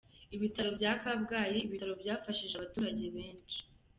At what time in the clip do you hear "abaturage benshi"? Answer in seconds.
2.55-3.57